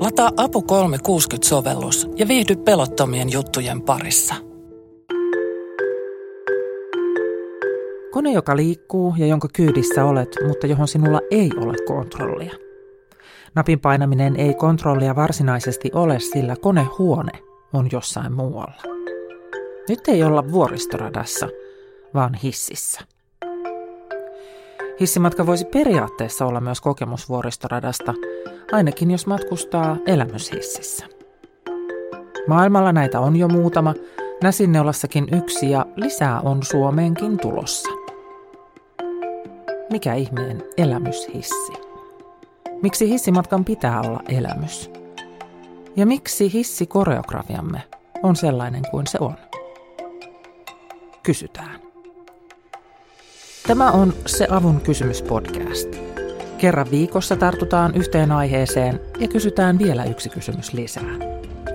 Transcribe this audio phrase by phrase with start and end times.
[0.00, 4.34] Lataa Apu 360-sovellus ja viihdy pelottomien juttujen parissa.
[8.12, 12.52] Kone, joka liikkuu ja jonka kyydissä olet, mutta johon sinulla ei ole kontrollia.
[13.54, 17.32] Napin painaminen ei kontrollia varsinaisesti ole, sillä konehuone
[17.72, 18.82] on jossain muualla.
[19.88, 21.48] Nyt ei olla vuoristoradassa,
[22.14, 23.00] vaan hississä.
[25.00, 28.14] Hissimatka voisi periaatteessa olla myös kokemus vuoristoradasta,
[28.72, 31.06] ainakin jos matkustaa elämyshississä.
[32.48, 33.94] Maailmalla näitä on jo muutama,
[34.42, 37.90] Näsinneolassakin yksi ja lisää on Suomeenkin tulossa.
[39.90, 41.72] Mikä ihmeen elämyshissi?
[42.82, 44.90] Miksi hissimatkan pitää olla elämys?
[45.96, 47.82] Ja miksi hissikoreografiamme
[48.22, 49.36] on sellainen kuin se on?
[51.22, 51.89] Kysytään.
[53.70, 55.96] Tämä on Se avun kysymys podcast.
[56.58, 61.14] Kerran viikossa tartutaan yhteen aiheeseen ja kysytään vielä yksi kysymys lisää.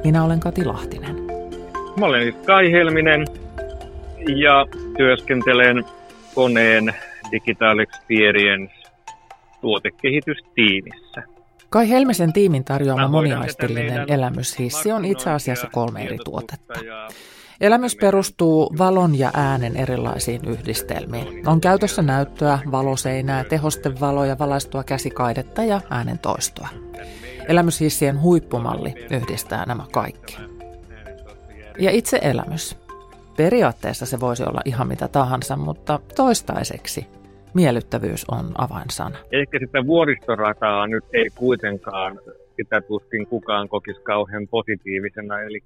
[0.04, 1.16] Minä olen Kati Lahtinen.
[2.00, 3.28] Mä olen Kai Helminen
[4.36, 4.66] ja
[4.98, 5.86] työskentelen
[6.34, 6.96] koneen
[7.32, 8.74] Digital Experience
[9.62, 11.24] tuotekehitystiimissä.
[11.70, 16.74] Kai Helmisen tiimin tarjoama moniaistillinen elämyshissi on itse asiassa kolme eri tuotetta.
[17.62, 21.48] Elämys perustuu valon ja äänen erilaisiin yhdistelmiin.
[21.48, 26.68] On käytössä näyttöä, valoseinää, tehostevaloja, valaistua käsikaidetta ja äänen toistoa.
[27.48, 30.38] Elämyshissien huippumalli yhdistää nämä kaikki.
[31.80, 32.78] Ja itse elämys.
[33.38, 37.08] Periaatteessa se voisi olla ihan mitä tahansa, mutta toistaiseksi
[37.54, 39.18] miellyttävyys on avainsana.
[39.32, 42.20] Ehkä sitä vuoristorataa nyt ei kuitenkaan
[42.56, 45.42] sitä tuskin kukaan kokisi kauhean positiivisena.
[45.42, 45.64] Eli,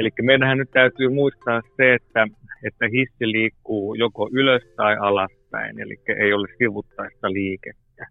[0.00, 2.26] eli meidänhän nyt täytyy muistaa se, että,
[2.64, 8.06] että hissi liikkuu joko ylös tai alaspäin, eli ei ole sivuttaista liikettä.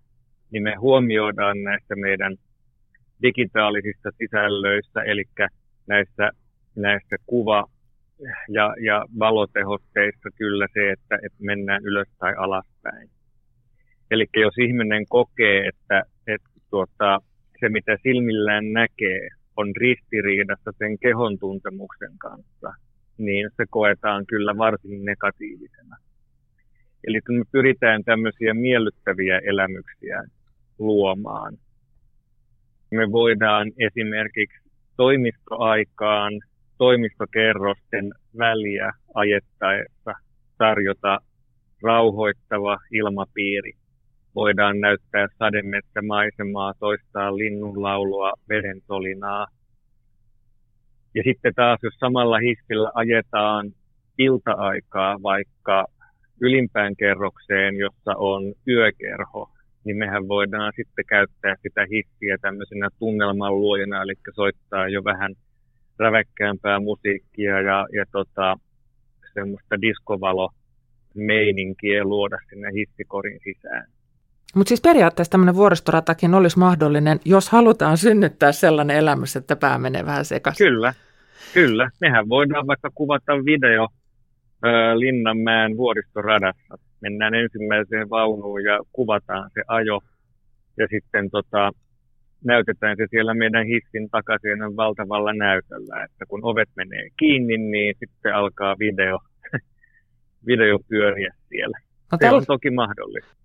[0.51, 2.35] Niin me huomioidaan näissä meidän
[3.21, 5.23] digitaalisissa sisällöissä, eli
[5.87, 6.31] näissä,
[6.75, 7.69] näissä kuva-
[8.49, 13.09] ja, ja valotehotteissa kyllä se, että, että mennään ylös tai alaspäin.
[14.11, 17.19] Eli jos ihminen kokee, että, että tuota,
[17.59, 22.69] se mitä silmillään näkee on ristiriidassa sen kehon tuntemuksen kanssa,
[23.17, 25.95] niin se koetaan kyllä varsin negatiivisena.
[27.07, 30.23] Eli kun me pyritään tämmöisiä miellyttäviä elämyksiä
[30.79, 31.57] luomaan,
[32.91, 36.33] me voidaan esimerkiksi toimistoaikaan
[36.77, 40.13] toimistokerrosten väliä ajettaessa
[40.57, 41.19] tarjota
[41.83, 43.73] rauhoittava ilmapiiri.
[44.35, 49.47] Voidaan näyttää sademetsämaisemaa, toistaa linnunlaulua, vedentolinaa.
[51.15, 53.71] Ja sitten taas, jos samalla hissillä ajetaan
[54.17, 55.85] ilta-aikaa vaikka
[56.41, 59.49] ylimpään kerrokseen, jossa on yökerho,
[59.83, 65.35] niin mehän voidaan sitten käyttää sitä hissiä tämmöisenä tunnelman luojana, eli soittaa jo vähän–
[65.99, 68.57] räväkkäämpää musiikkia ja, ja tota,
[69.33, 70.49] semmoista diskovalo
[71.15, 73.87] meininkiä luoda sinne hissikorin sisään.
[74.55, 80.05] Mutta siis periaatteessa tämmöinen vuoristoratakin olisi mahdollinen, jos halutaan synnyttää sellainen elämys, että pää menee
[80.05, 80.67] vähän sekaisin.
[80.67, 80.93] Kyllä,
[81.53, 81.89] kyllä.
[82.01, 83.87] Mehän voidaan vaikka kuvata video
[84.65, 86.77] ö, Linnanmäen vuoristoradassa.
[87.01, 90.01] Mennään ensimmäiseen vaunuun ja kuvataan se ajo.
[90.77, 91.71] Ja sitten tota,
[92.45, 98.35] näytetään se siellä meidän hissin takaisin valtavalla näytöllä, että kun ovet menee kiinni, niin sitten
[98.35, 99.19] alkaa video,
[100.47, 101.79] video pyöriä siellä.
[102.11, 103.39] No, se on toki mahdollista.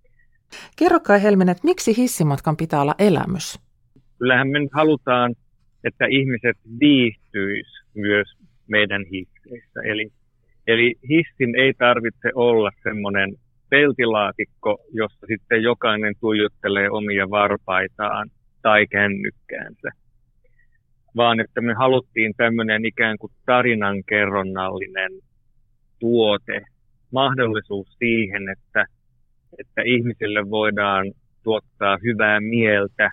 [0.79, 3.59] Kerro kai Helmen, että miksi hissimatkan pitää olla elämys?
[4.19, 5.35] Kyllähän me nyt halutaan,
[5.83, 8.27] että ihmiset viihtyis myös
[8.67, 9.79] meidän hisseissä.
[9.83, 10.11] Eli,
[10.67, 13.35] eli hissin ei tarvitse olla semmoinen
[13.69, 18.29] peltilaatikko, jossa sitten jokainen tuijottelee omia varpaitaan
[18.61, 19.89] tai kännykkäänsä,
[21.15, 25.11] vaan että me haluttiin tämmöinen ikään kuin tarinankerronnallinen
[25.99, 26.61] tuote,
[27.11, 28.85] mahdollisuus siihen, että,
[29.59, 31.11] että ihmisille voidaan
[31.43, 33.11] tuottaa hyvää mieltä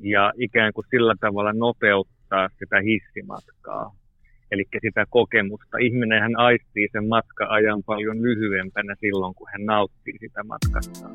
[0.00, 3.94] ja ikään kuin sillä tavalla nopeuttaa sitä hissimatkaa,
[4.50, 5.78] eli sitä kokemusta.
[5.78, 11.12] Ihminenhän aistii sen matka-ajan paljon lyhyempänä silloin, kun hän nauttii sitä matkastaan.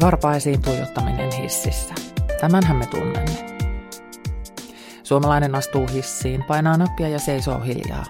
[0.00, 1.94] Varpaisiin tuijottaminen hississä.
[2.40, 3.52] Tämänhän me tunnemme.
[5.02, 8.04] Suomalainen astuu hissiin, painaa nappia ja seisoo hiljaa.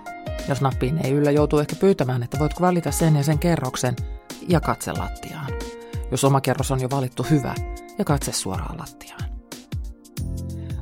[0.49, 3.95] Jos nappiin ei yllä, joutuu ehkä pyytämään, että voitko valita sen ja sen kerroksen
[4.49, 5.53] ja katse lattiaan.
[6.11, 7.55] Jos oma kerros on jo valittu hyvä
[7.99, 9.23] ja katse suoraan lattiaan.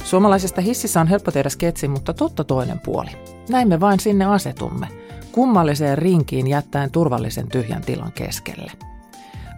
[0.05, 3.11] Suomalaisesta hississä on helppo tehdä sketsi, mutta totta toinen puoli.
[3.49, 4.89] Näin me vain sinne asetumme,
[5.33, 8.73] kummalliseen rinkiin jättäen turvallisen tyhjän tilan keskelle–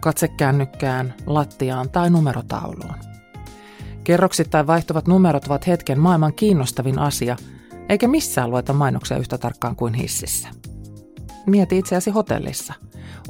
[0.02, 2.94] katse kännykkään, lattiaan tai numerotauluun.
[4.04, 7.36] Kerroksittain vaihtuvat numerot ovat hetken maailman kiinnostavin asia,
[7.88, 10.48] eikä missään lueta mainoksia yhtä tarkkaan kuin hississä.
[11.46, 12.74] Mieti itseäsi hotellissa.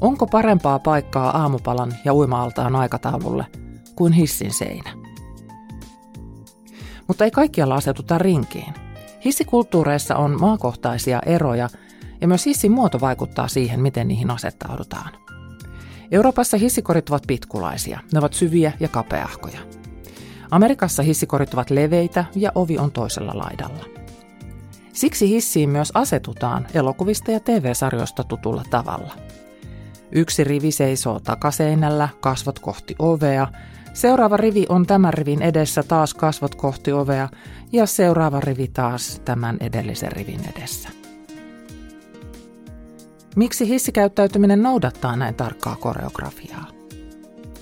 [0.00, 3.47] Onko parempaa paikkaa aamupalan ja uima-altaan aikataululle
[3.97, 4.91] kuin hissin seinä?
[7.09, 8.75] Mutta ei kaikkialla asetuta rinkiin.
[9.25, 11.69] Hissikulttuureissa on maakohtaisia eroja
[12.20, 15.12] ja myös hissin muoto vaikuttaa siihen, miten niihin asettaudutaan.
[16.11, 18.00] Euroopassa hissikorit ovat pitkulaisia.
[18.12, 19.61] Ne ovat syviä ja kapeahkoja.
[20.50, 24.02] Amerikassa hissikorit ovat leveitä ja ovi on toisella laidalla.
[24.93, 29.15] Siksi hissiin myös asetutaan elokuvista ja TV-sarjoista tutulla tavalla.
[30.12, 33.49] Yksi rivi seisoo takaseinällä, kasvot kohti ovea,
[33.93, 37.29] seuraava rivi on tämän rivin edessä taas kasvot kohti ovea
[37.73, 40.89] ja seuraava rivi taas tämän edellisen rivin edessä.
[43.37, 46.67] Miksi hissikäyttäytyminen noudattaa näin tarkkaa koreografiaa?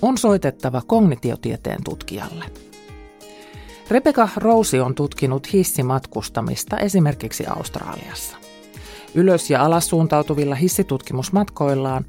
[0.01, 2.45] On soitettava kognitiotieteen tutkijalle.
[3.91, 8.37] Rebecca Rose on tutkinut hissimatkustamista esimerkiksi Australiassa.
[9.15, 12.05] Ylös- ja alas suuntautuvilla hissitutkimusmatkoillaan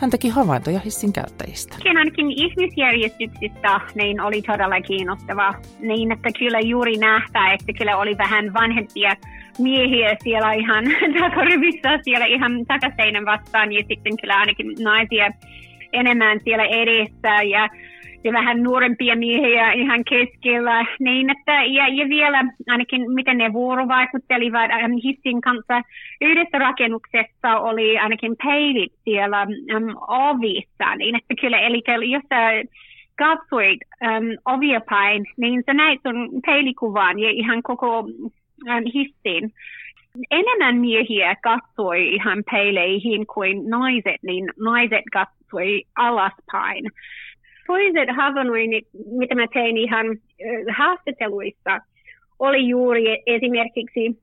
[0.00, 1.76] hän teki havaintoja hissin käyttäjistä.
[1.84, 5.54] Ainakin ihmisjärjestyksistä niin oli todella kiinnostavaa.
[5.80, 9.16] Niin, että kyllä juuri nähtää, että kyllä oli vähän vanhempia
[9.58, 10.84] miehiä siellä ihan
[11.20, 15.30] takarivissä siellä ihan takaseinän vastaan ja sitten kyllä ainakin naisia
[15.92, 17.68] enemmän siellä edessä ja
[18.24, 20.86] ja vähän nuorempia miehiä ihan keskellä.
[21.00, 25.82] Niin että, ja, ja vielä ainakin miten ne vuorovaikuttelivat ähm, hissin kanssa.
[26.20, 30.96] Yhdessä rakennuksessa oli ainakin peilit siellä äm, ovissa.
[30.96, 32.22] Niin että kyllä, eli jos
[33.18, 38.08] katsoit äm, ovia päin, niin sä näit sun peilikuvan ja ihan koko
[38.68, 39.52] äm, hissin
[40.30, 46.84] enemmän miehiä katsoi ihan peileihin kuin naiset, niin naiset katsoi alaspäin
[47.66, 48.88] toiset havainnoinnit,
[49.18, 50.06] mitä mä tein ihan
[50.76, 51.80] haastatteluissa,
[52.38, 54.18] oli juuri esimerkiksi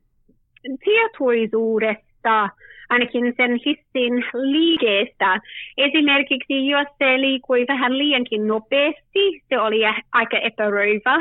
[0.84, 2.50] tietoisuudesta,
[2.90, 5.40] ainakin sen hissin liikeestä.
[5.78, 11.18] Esimerkiksi jos se liikui vähän liiankin nopeasti, se oli aika epäröivä.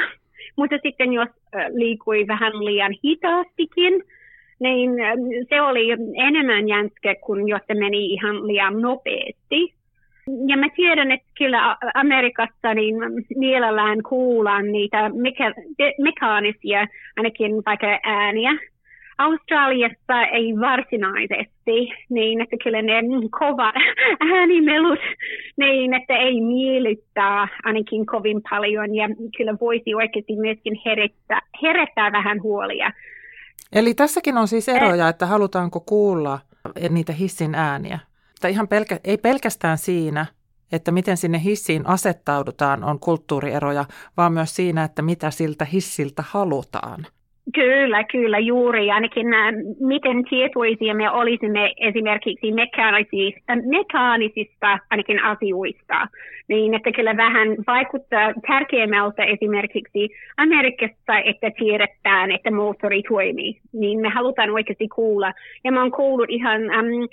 [0.56, 1.28] Mutta sitten jos
[1.68, 4.02] liikui vähän liian hitaastikin,
[4.60, 4.90] niin
[5.48, 9.74] se oli enemmän jänskä kuin jos se meni ihan liian nopeasti
[10.48, 12.94] ja mä tiedän, että kyllä Amerikassa niin
[13.36, 16.86] mielellään kuullaan niitä meka- mekaanisia,
[17.16, 18.50] ainakin vaikka ääniä.
[19.18, 22.92] Australiassa ei varsinaisesti, niin että kyllä ne
[23.38, 23.74] kovat
[24.34, 24.98] äänimelut,
[25.56, 32.42] niin että ei miellyttää ainakin kovin paljon ja kyllä voisi oikeasti myöskin herättää, herättää vähän
[32.42, 32.92] huolia.
[33.72, 36.38] Eli tässäkin on siis eroja, että halutaanko kuulla
[36.90, 37.98] niitä hissin ääniä?
[38.40, 40.26] Tai ihan pelkä, ei pelkästään siinä,
[40.72, 43.84] että miten sinne hissiin asettaudutaan on kulttuurieroja,
[44.16, 47.06] vaan myös siinä, että mitä siltä hissiltä halutaan.
[47.54, 48.90] Kyllä, kyllä, juuri.
[48.90, 56.08] Ainakin äh, miten tietoisia me olisimme esimerkiksi mekaanisista, mekaanisista ainakin asioista.
[56.48, 63.60] Niin, että kyllä vähän vaikuttaa tärkeämmältä esimerkiksi Amerikassa, että tiedetään, että moottori toimii.
[63.72, 65.32] Niin me halutaan oikeasti kuulla.
[65.64, 66.62] Ja mä oon kuullut ihan...
[66.62, 67.08] Um,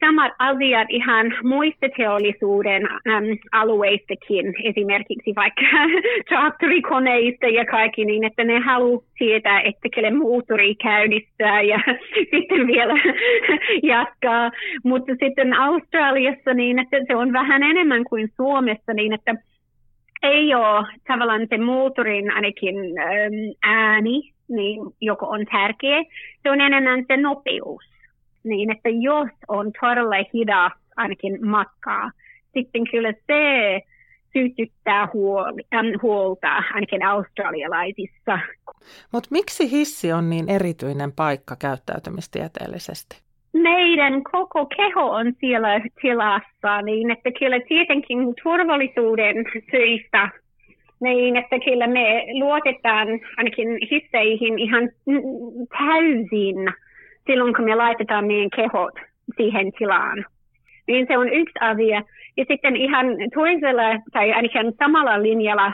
[0.00, 5.62] samat asiat ihan muista teollisuuden äm, alueistakin, esimerkiksi vaikka
[6.28, 11.78] traktorikoneista ja kaikki, niin että ne haluaa tietää, että kelle moottori käynnistää ja
[12.32, 12.94] sitten vielä
[13.94, 14.50] jatkaa.
[14.84, 19.34] Mutta sitten Australiassa niin, että se on vähän enemmän kuin Suomessa, niin että
[20.22, 26.02] ei ole tavallaan se moottorin ainakin äm, ääni, niin joko on tärkeä,
[26.42, 27.95] se on enemmän se nopeus
[28.46, 32.10] niin että jos on todella hidas ainakin matkaa,
[32.52, 33.80] sitten kyllä se
[34.32, 35.62] sytyttää huoli,
[36.02, 38.38] huolta ainakin australialaisissa.
[39.12, 43.20] Mutta miksi hissi on niin erityinen paikka käyttäytymistieteellisesti?
[43.52, 49.36] Meidän koko keho on siellä tilassa, niin että kyllä tietenkin turvallisuuden
[49.70, 50.28] syistä
[51.00, 54.88] niin, että kyllä me luotetaan ainakin hisseihin ihan
[55.78, 56.56] täysin
[57.26, 58.94] silloin, kun me laitetaan meidän kehot
[59.36, 60.24] siihen tilaan.
[60.86, 62.02] Niin se on yksi asia.
[62.36, 65.72] Ja sitten ihan toisella tai ainakin samalla linjalla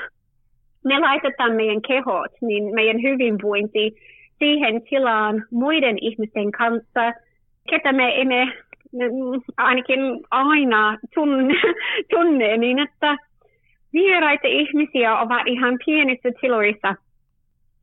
[0.84, 3.92] me laitetaan meidän kehot, niin meidän hyvinvointi
[4.38, 7.12] siihen tilaan muiden ihmisten kanssa,
[7.70, 8.52] ketä me emme
[9.56, 11.54] ainakin aina tunne,
[12.14, 13.16] tunne niin että
[13.92, 16.94] vieraita ihmisiä ovat ihan pienissä tiloissa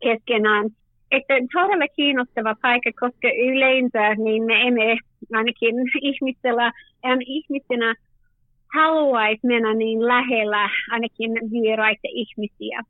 [0.02, 0.70] keskenään
[1.12, 4.98] että todella kiinnostava paikka, koska yleensä niin me emme
[5.34, 6.66] ainakin ihmisellä,
[7.06, 7.96] ähm, ihmisenä
[8.74, 12.84] haluaisi mennä niin lähellä ainakin vieraita ihmisiä.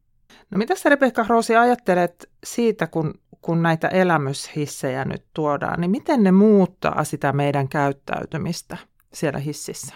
[0.52, 6.24] No mitä sä Rebekka Roosi ajattelet siitä, kun, kun näitä elämyshissejä nyt tuodaan, niin miten
[6.24, 8.78] ne muuttaa sitä meidän käyttäytymistä
[9.14, 9.96] siellä hississä?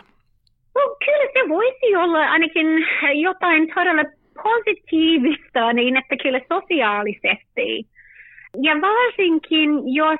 [0.75, 2.67] No, kyllä se voisi olla ainakin
[3.21, 4.03] jotain todella
[4.43, 7.92] positiivista, niin että kyllä sosiaalisesti.
[8.61, 10.19] Ja varsinkin, jos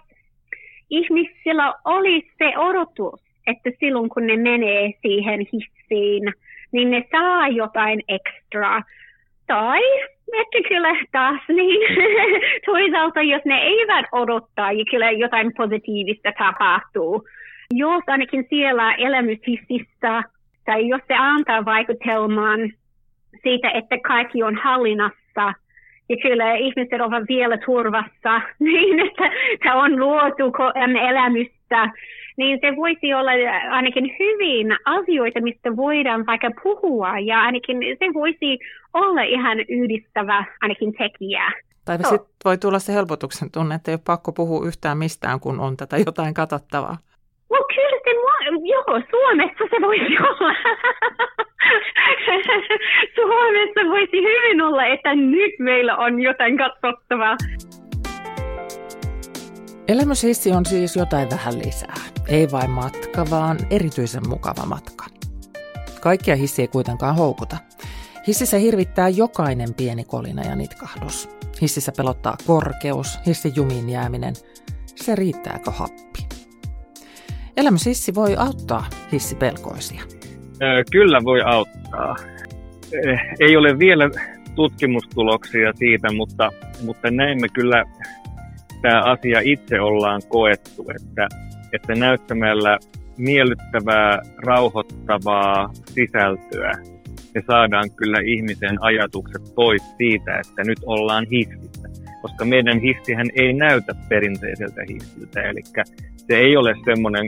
[0.90, 6.34] ihmisillä olisi se odotus, että silloin kun ne menee siihen hissiin,
[6.72, 8.82] niin ne saa jotain ekstra.
[9.48, 9.82] Tai
[10.34, 11.82] että kyllä taas niin
[12.66, 17.28] toisaalta, jos ne eivät odottaa ja kyllä jotain positiivista tapahtuu.
[17.74, 20.24] Jos ainakin siellä elämyshississä,
[20.66, 22.60] tai jos se antaa vaikutelman
[23.44, 25.54] siitä, että kaikki on hallinnassa,
[26.10, 30.44] ja kyllä ihmiset ovat vielä turvassa, niin että, että on luotu
[31.10, 31.90] elämystä,
[32.38, 33.32] niin se voisi olla
[33.72, 38.60] ainakin hyvin asioita, mistä voidaan vaikka puhua, ja ainakin se voisi
[38.94, 41.52] olla ihan yhdistävä ainakin tekijä.
[41.86, 42.10] Tai so.
[42.10, 45.78] sitten voi tulla se helpotuksen tunne, että ei ole pakko puhua yhtään mistään, kun on
[45.78, 46.98] tätä jotain katsottavaa.
[47.52, 48.12] No kyllä se,
[48.64, 50.54] joo, Suomessa se voisi olla.
[53.16, 57.38] Suomessa voisi hyvin olla, että nyt meillä on jotain katsottavaa.
[59.88, 61.96] Elämyshissi on siis jotain vähän lisää.
[62.28, 65.06] Ei vain matka, vaan erityisen mukava matka.
[66.02, 67.58] Kaikkia hissi ei kuitenkaan houkuta.
[68.28, 71.30] Hississä hirvittää jokainen pieni kolina ja nitkahdus.
[71.62, 74.34] Hississä pelottaa korkeus, hissin jumiin jääminen.
[74.96, 76.28] Se riittääkö happi?
[77.58, 80.04] Elämyshissi voi auttaa hissipelkoisia.
[80.92, 82.16] Kyllä voi auttaa.
[83.40, 84.10] Ei ole vielä
[84.56, 86.52] tutkimustuloksia siitä, mutta,
[86.86, 87.84] mutta näin me kyllä
[88.82, 91.28] tämä asia itse ollaan koettu, että,
[91.74, 92.78] että näyttämällä
[93.18, 96.74] miellyttävää, rauhoittavaa sisältöä
[97.36, 101.90] me saadaan kyllä ihmisen ajatukset pois siitä, että nyt ollaan hississä.
[102.22, 105.62] Koska meidän hissihän ei näytä perinteiseltä hissiltä, eli
[106.18, 107.28] se ei ole semmoinen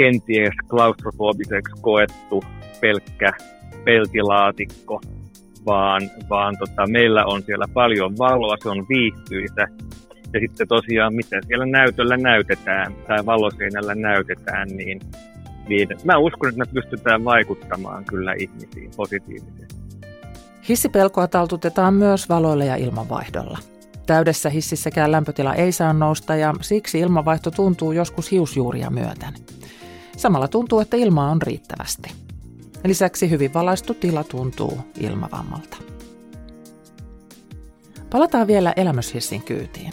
[0.00, 2.44] kenties klaustrofobiseksi koettu
[2.80, 3.32] pelkkä
[3.84, 5.00] peltilaatikko,
[5.66, 9.68] vaan, vaan tota, meillä on siellä paljon valoa, se on viihtyistä.
[10.32, 15.00] Ja sitten tosiaan, mitä siellä näytöllä näytetään tai valoseinällä näytetään, niin,
[15.68, 19.76] niin mä uskon, että me pystytään vaikuttamaan kyllä ihmisiin positiivisesti.
[20.68, 23.58] Hissipelkoa taltutetaan myös valoilla ja ilmanvaihdolla.
[24.06, 29.59] Täydessä hississäkään lämpötila ei saa nousta ja siksi ilmanvaihto tuntuu joskus hiusjuuria myöten.
[30.20, 32.12] Samalla tuntuu, että ilmaa on riittävästi.
[32.84, 35.76] Lisäksi hyvin valaistu tila tuntuu ilmavammalta.
[38.10, 39.92] Palataan vielä elämyshissin kyytiin.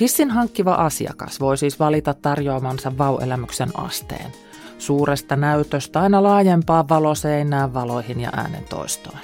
[0.00, 4.32] Hissin hankkiva asiakas voi siis valita tarjoamansa vauelämyksen asteen.
[4.78, 9.18] Suuresta näytöstä aina laajempaan valoseinään, valoihin ja äänen toistoon.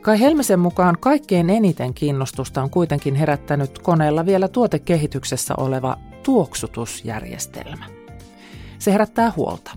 [0.00, 8.01] Kai Helmisen mukaan kaikkein eniten kiinnostusta on kuitenkin herättänyt koneella vielä tuotekehityksessä oleva tuoksutusjärjestelmä.
[8.82, 9.70] Se herättää huolta.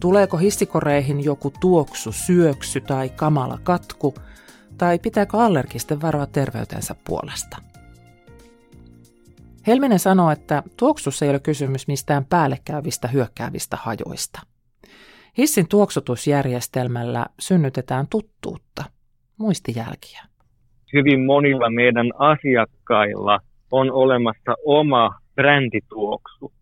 [0.00, 4.14] Tuleeko hissikoreihin joku tuoksu, syöksy tai kamala katku,
[4.78, 7.56] tai pitääkö allergisten varoa terveytensä puolesta?
[9.66, 14.40] Helminen sanoo, että tuoksussa ei ole kysymys mistään päällekkäyvistä hyökkäävistä hajoista.
[15.38, 18.84] Hissin tuoksutusjärjestelmällä synnytetään tuttuutta,
[19.36, 20.22] muistijälkiä.
[20.92, 23.38] Hyvin monilla meidän asiakkailla
[23.70, 26.57] on olemassa oma brändituoksu.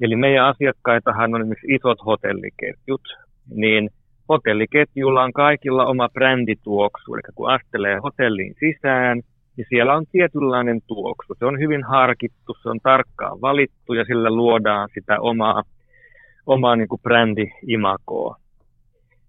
[0.00, 3.00] Eli meidän asiakkaitahan on esimerkiksi isot hotelliketjut,
[3.54, 3.90] niin
[4.28, 7.14] hotelliketjulla on kaikilla oma brändituoksu.
[7.14, 9.20] Eli kun astelee hotellin sisään,
[9.56, 11.34] niin siellä on tietynlainen tuoksu.
[11.38, 15.62] Se on hyvin harkittu, se on tarkkaan valittu ja sillä luodaan sitä omaa,
[16.46, 18.36] omaa niin kuin brändi-imakoa.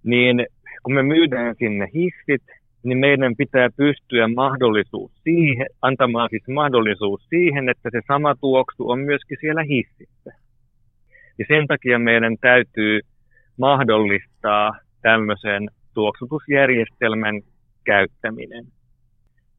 [0.03, 0.45] Niin
[0.84, 2.43] kun me myydään sinne hissit,
[2.84, 9.00] niin meidän pitää pystyä mahdollisuus siihen, antamaan siis mahdollisuus siihen, että se sama tuoksu on
[9.00, 10.45] myöskin siellä hississä.
[11.39, 13.00] Ja sen takia meidän täytyy
[13.58, 17.42] mahdollistaa tämmöisen tuoksutusjärjestelmän
[17.84, 18.65] käyttäminen.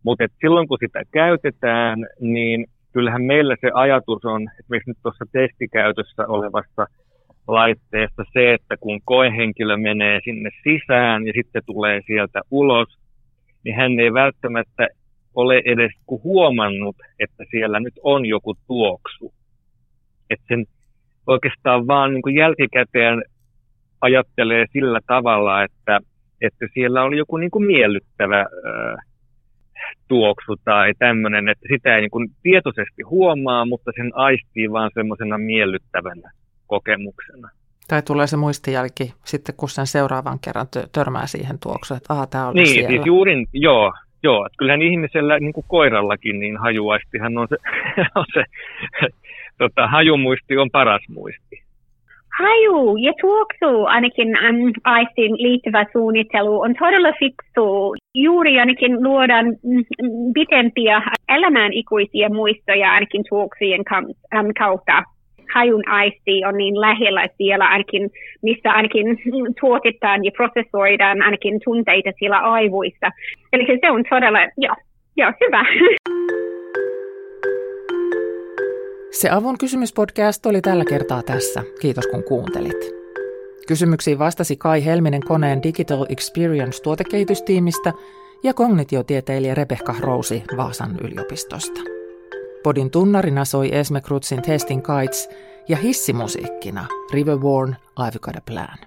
[0.02, 6.26] Mutta silloin kun sitä käytetään, niin kyllähän meillä se ajatus on, esimerkiksi nyt tuossa testikäytössä
[6.28, 6.86] olevassa
[7.48, 12.88] laitteessa se, että kun koehenkilö menee sinne sisään ja sitten tulee sieltä ulos,
[13.64, 14.88] niin hän ei välttämättä
[15.34, 19.34] ole edes huomannut, että siellä nyt on joku tuoksu.
[20.30, 20.66] Että sen
[21.26, 23.22] oikeastaan vaan niin kuin jälkikäteen
[24.00, 26.00] ajattelee sillä tavalla, että,
[26.40, 28.96] että siellä oli joku niin kuin miellyttävä ää,
[30.08, 35.38] tuoksu tai tämmöinen, että sitä ei niin kuin tietoisesti huomaa, mutta sen aistii vaan semmoisena
[35.38, 36.30] miellyttävänä
[36.66, 37.48] kokemuksena.
[37.88, 42.48] Tai tulee se muistijälki sitten, kun sen seuraavan kerran törmää siihen tuoksuun, että aha, tämä
[42.48, 42.88] oli niin, siellä.
[42.88, 43.92] Siis juuri, joo,
[44.22, 47.56] Joo, että kyllähän ihmisellä, niin kuin koirallakin, niin hajuaistihan on se,
[48.20, 48.44] on se
[49.58, 51.66] tota, hajumuisti on paras muisti.
[52.38, 54.28] Haju ja tuoksu ainakin
[54.84, 57.94] aistin liittyvä suunnittelu on todella fiksu.
[58.14, 59.46] Juuri ainakin luodaan
[60.34, 63.84] pitempiä elämään ikuisia muistoja ainakin tuoksujen
[64.58, 65.02] kautta
[65.54, 68.10] hajun aisti on niin lähellä siellä ainakin,
[68.42, 69.06] missä ainakin
[69.60, 73.10] tuotetaan ja prosessoidaan ainakin tunteita siellä aivoissa.
[73.52, 74.74] Eli se on todella, joo,
[75.16, 75.64] joo hyvä.
[79.20, 81.62] Se Avun kysymyspodcast oli tällä kertaa tässä.
[81.80, 82.94] Kiitos kun kuuntelit.
[83.68, 87.92] Kysymyksiin vastasi Kai Helminen koneen Digital Experience tuotekehitystiimistä
[88.42, 91.80] ja kognitiotieteilijä Rebecca Rousi Vaasan yliopistosta.
[92.62, 95.28] Podin tunnarina soi Esme Krutsin Testing Kites
[95.68, 98.78] ja hissimusiikkina Riverborn I've Got a Plan.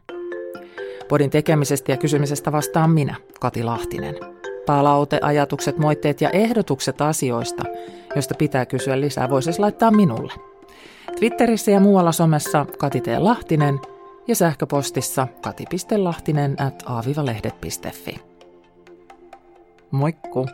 [1.07, 4.38] Podin tekemisestä ja kysymisestä vastaan minä, Kati Lahtinen.
[4.69, 7.63] Palaute, ajatukset, moitteet ja ehdotukset asioista,
[8.15, 10.33] joista pitää kysyä lisää, voisi siis laittaa minulle.
[11.19, 13.07] Twitterissä ja muualla somessa Kati T.
[13.17, 13.79] Lahtinen
[14.27, 18.19] ja sähköpostissa kati.lahtinen at aavivalehdet.fi.
[19.91, 20.45] Moikku!